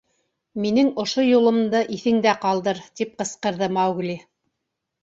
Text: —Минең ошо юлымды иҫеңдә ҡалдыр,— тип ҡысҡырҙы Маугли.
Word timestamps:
—Минең 0.63 0.89
ошо 1.03 1.25
юлымды 1.25 1.83
иҫеңдә 1.99 2.35
ҡалдыр,— 2.47 2.83
тип 2.99 3.17
ҡысҡырҙы 3.23 3.73
Маугли. 3.79 4.19